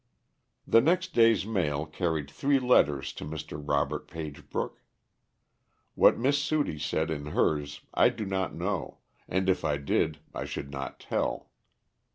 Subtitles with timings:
[0.65, 3.61] The next day's mail carried three letters to Mr.
[3.63, 4.81] Robert Pagebrook.
[5.93, 8.97] What Miss Sudie said in hers I do not know,
[9.29, 11.51] and if I did I should not tell.